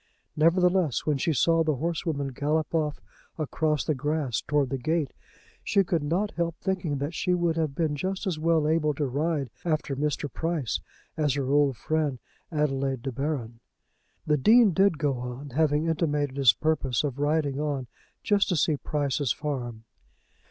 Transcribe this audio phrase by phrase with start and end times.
[0.35, 2.99] Nevertheless, when she saw the horsewoman gallop off
[3.37, 5.13] across the grass towards the gate,
[5.63, 9.05] she could not help thinking that she would have been just as well able to
[9.05, 10.27] ride after Mr.
[10.33, 10.79] Price
[11.17, 12.17] as her old friend
[12.51, 13.59] Adelaide de Baron.
[14.25, 17.85] The Dean did go on, having intimated his purpose of riding on
[18.23, 19.83] just to see Price's farm.